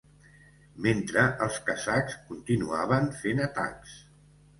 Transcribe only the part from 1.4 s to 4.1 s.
els kazakhs continuaven fent atacs.